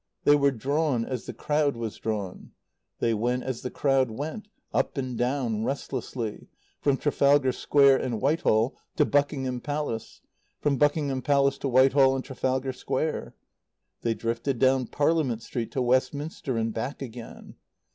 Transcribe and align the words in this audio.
They 0.23 0.35
were 0.35 0.49
drawn, 0.49 1.05
as 1.05 1.27
the 1.27 1.33
crowd 1.35 1.77
was 1.77 1.97
drawn; 1.97 2.53
they 2.97 3.13
went 3.13 3.43
as 3.43 3.61
the 3.61 3.69
crowd 3.69 4.09
went, 4.09 4.47
up 4.73 4.97
and 4.97 5.15
down, 5.15 5.63
restlessly, 5.63 6.47
from 6.81 6.97
Trafalgar 6.97 7.51
Square 7.51 7.97
and 7.97 8.19
Whitehall 8.19 8.75
to 8.95 9.05
Buckingham 9.05 9.59
Palace; 9.61 10.21
from 10.59 10.77
Buckingham 10.79 11.21
Palace 11.21 11.59
to 11.59 11.67
Whitehall 11.69 12.15
and 12.15 12.25
Trafalgar 12.25 12.73
Square. 12.73 13.35
They 14.01 14.15
drifted 14.15 14.57
down 14.57 14.87
Parliament 14.87 15.43
Street 15.43 15.69
to 15.73 15.83
Westminster 15.83 16.57
and 16.57 16.73
back 16.73 17.03
again. 17.03 17.57